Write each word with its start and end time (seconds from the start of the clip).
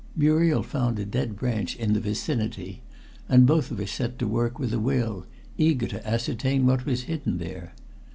Muriel 0.15 0.63
found 0.63 0.97
a 0.97 1.05
dead 1.05 1.35
branch 1.35 1.75
in 1.75 1.93
the 1.93 1.99
vicinity, 1.99 2.81
and 3.29 3.45
both 3.45 3.69
of 3.69 3.79
us 3.79 3.91
set 3.91 4.17
to 4.17 4.25
work 4.25 4.57
with 4.57 4.73
a 4.73 4.79
will, 4.79 5.27
eager 5.59 5.85
to 5.85 6.07
ascertain 6.09 6.65
what 6.65 6.87
was 6.87 7.03
hidden 7.03 7.37
there. 7.37 7.75